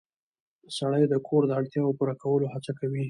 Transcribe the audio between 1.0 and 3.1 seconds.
د کور د اړتیاوو پوره کولو هڅه کوي